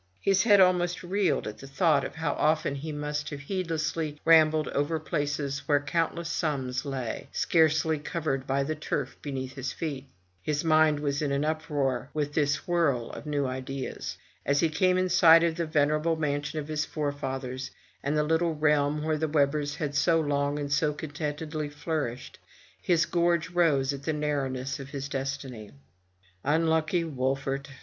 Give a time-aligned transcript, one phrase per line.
[0.19, 2.91] His head almost reeled at the thought 114 FROM THE TOWER WINDOW how often he
[2.91, 9.15] must have heedlessly rambled over places where countless sums lay, scarcely covered by the turf
[9.21, 10.07] beneath his feet.
[10.41, 14.17] His mind was in an uproar with this whirl of new ideas.
[14.43, 17.69] As he came in sight of the venerable mansion of his forefathers,
[18.01, 22.39] and the little realm where the Webbers had so long, and so contentedly flourished,
[22.81, 25.69] his gorge rose at the narrowness of his destiny.
[26.43, 27.67] ''Unlucky Wolfert!